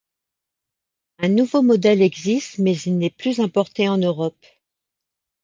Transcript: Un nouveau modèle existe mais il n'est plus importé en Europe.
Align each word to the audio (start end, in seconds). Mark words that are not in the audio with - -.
Un 1.19 1.29
nouveau 1.29 1.61
modèle 1.61 2.01
existe 2.01 2.57
mais 2.57 2.75
il 2.75 2.97
n'est 2.97 3.11
plus 3.11 3.39
importé 3.39 3.87
en 3.87 3.99
Europe. 3.99 4.43